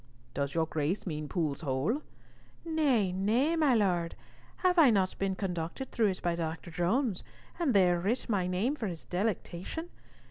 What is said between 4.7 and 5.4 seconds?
I not been